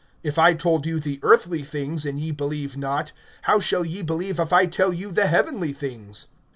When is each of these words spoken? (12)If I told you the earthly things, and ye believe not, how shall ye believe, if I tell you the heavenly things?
(12)If 0.25 0.37
I 0.39 0.55
told 0.55 0.87
you 0.87 0.99
the 0.99 1.19
earthly 1.21 1.61
things, 1.63 2.07
and 2.07 2.19
ye 2.19 2.31
believe 2.31 2.75
not, 2.75 3.11
how 3.43 3.59
shall 3.59 3.85
ye 3.85 4.01
believe, 4.01 4.39
if 4.39 4.51
I 4.51 4.65
tell 4.65 4.91
you 4.91 5.11
the 5.11 5.27
heavenly 5.27 5.73
things? 5.73 6.25